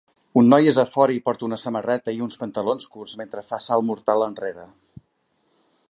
Un 0.41 0.47
noi 0.51 0.69
és 0.69 0.77
a 0.83 0.85
fora 0.93 1.13
i 1.17 1.21
porta 1.27 1.45
una 1.47 1.59
samarreta 1.63 2.15
i 2.17 2.23
uns 2.29 2.39
pantalons 2.45 2.89
curts 2.95 3.15
mentre 3.21 3.45
fa 3.51 3.61
salt 3.67 3.87
mortal 3.91 4.27
enrere. 4.31 4.67